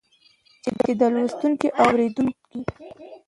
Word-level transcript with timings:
چې 0.83 0.91
د 0.99 1.01
لوستونکي 1.13 1.67
او 1.79 1.85
اورېدونکي 1.91 2.47